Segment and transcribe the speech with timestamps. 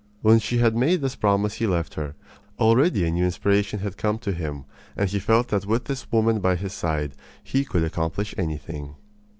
[0.23, 2.15] When she had made this promise he left her.
[2.57, 4.65] Already a new inspiration had come to him,
[4.97, 8.95] and he felt that with this woman by his side he could accomplish anything.